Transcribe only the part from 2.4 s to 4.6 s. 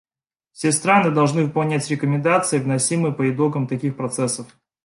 выносимые по итогам таких процессов.